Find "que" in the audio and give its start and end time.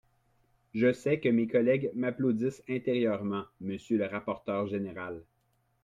1.19-1.29